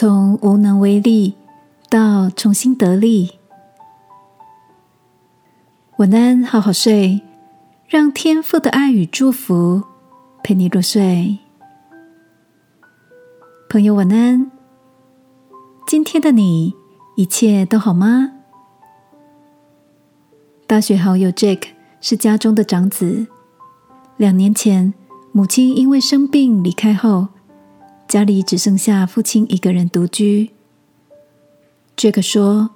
[0.00, 1.34] 从无能为力
[1.90, 3.32] 到重新得力。
[5.98, 7.20] 晚安，好好睡，
[7.86, 9.82] 让天父的爱与祝福
[10.42, 11.36] 陪你入睡。
[13.68, 14.50] 朋友，晚安。
[15.86, 16.72] 今天的你
[17.16, 18.32] 一切都好吗？
[20.66, 21.64] 大学好友 Jack
[22.00, 23.26] 是家中的长子。
[24.16, 24.94] 两年前，
[25.32, 27.28] 母亲因为生病离开后，
[28.10, 30.50] 家里只剩下父亲一个人独居。
[31.96, 32.70] Jack 说，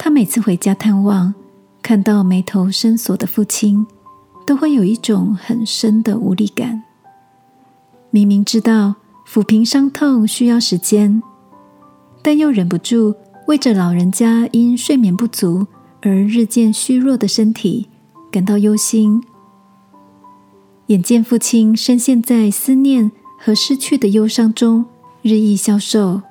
[0.00, 1.32] 他每次回家探望，
[1.80, 3.86] 看到眉头深锁的父亲，
[4.44, 6.82] 都会有一种很深的无力感。
[8.10, 11.22] 明明知道抚平伤痛需要时间。
[12.20, 13.14] 但又忍不住
[13.46, 15.64] 为着老人家因睡眠不足
[16.02, 17.86] 而日渐虚弱的身体
[18.32, 19.22] 感到忧心。
[20.86, 23.12] 眼见父亲深陷在思念
[23.44, 24.86] 和失去的忧伤中，
[25.20, 26.22] 日益消瘦，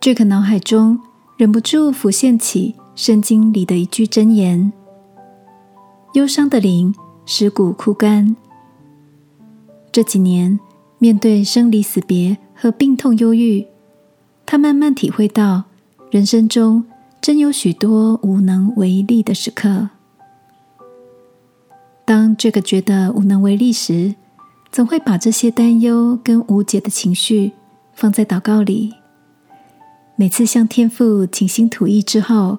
[0.00, 0.98] 这个脑海中
[1.36, 4.72] 忍不住浮现起圣经里的一句箴言
[6.16, 6.94] ：“忧伤的灵
[7.26, 8.34] 使骨枯干。”
[9.92, 10.58] 这几年
[10.96, 13.66] 面对生离死别和病痛忧郁。
[14.46, 15.64] 他慢慢体会到，
[16.10, 16.86] 人生中
[17.20, 19.90] 真有许多无能为力的时刻。
[22.06, 24.14] 当这个觉得无能为力时，
[24.70, 27.52] 总会把这些担忧跟无解的情绪
[27.94, 28.94] 放在祷告里。
[30.16, 32.58] 每次向天父倾心吐意之后，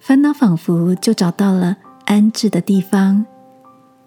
[0.00, 3.24] 烦恼仿佛就找到了安置的地方，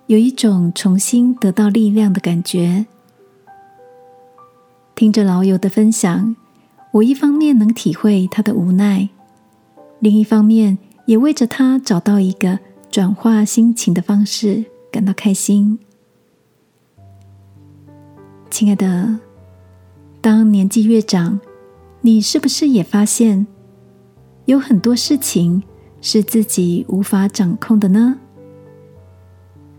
[0.05, 2.85] 有一种重新得到力量的感觉。
[4.95, 6.35] 听着老友的分享。
[6.93, 9.09] 我一方面能体会他的无奈，
[9.99, 12.57] 另一方面也为着他找到一个
[12.89, 15.77] 转化心情的方式感到开心。
[18.49, 19.19] 亲爱的，
[20.21, 21.39] 当年纪越长，
[22.01, 23.45] 你是不是也发现
[24.45, 25.61] 有很多事情
[26.01, 28.17] 是自己无法掌控的呢？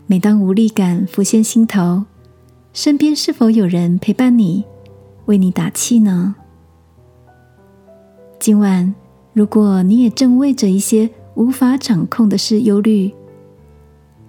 [0.07, 2.05] 每当无力感浮现心头，
[2.73, 4.65] 身边是否有人陪伴你，
[5.27, 6.37] 为你打气呢？
[8.39, 8.95] 今晚，
[9.33, 13.13] 如果你也正为着一些无法掌控的事忧虑，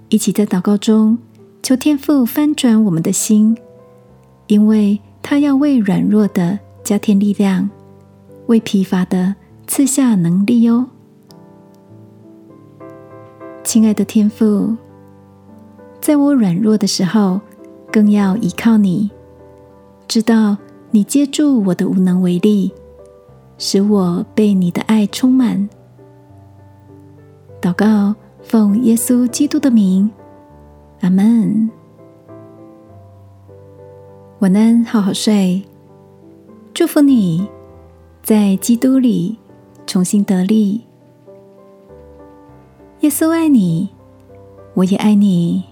[0.07, 1.17] 一起在祷告中
[1.61, 3.55] 求天父翻转我们的心，
[4.49, 7.69] 因为他要为软弱的加添力量，
[8.47, 9.35] 为疲乏的
[9.67, 10.87] 赐下能力哦。
[13.63, 14.75] 亲爱的天父，
[16.01, 17.39] 在我软弱的时候，
[17.91, 19.11] 更要依靠你，
[20.07, 20.57] 知道
[20.89, 22.73] 你接住我的无能为力。
[23.61, 25.69] 使我被你的爱充满。
[27.61, 30.09] 祷告，奉耶稣基督的名，
[31.01, 31.69] 阿门。
[34.39, 35.61] 晚安，好好睡。
[36.73, 37.45] 祝福你
[38.23, 39.37] 在基督里
[39.85, 40.79] 重新得力。
[43.01, 43.89] 耶稣爱你，
[44.75, 45.65] 我也爱你。